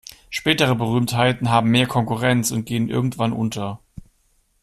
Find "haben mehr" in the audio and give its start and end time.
1.51-1.85